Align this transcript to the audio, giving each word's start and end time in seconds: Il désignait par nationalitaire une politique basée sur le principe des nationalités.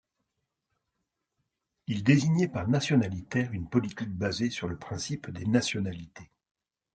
Il 1.85 2.03
désignait 2.03 2.47
par 2.47 2.67
nationalitaire 2.67 3.51
une 3.53 3.69
politique 3.69 4.09
basée 4.09 4.49
sur 4.49 4.67
le 4.67 4.75
principe 4.75 5.29
des 5.29 5.45
nationalités. 5.45 6.31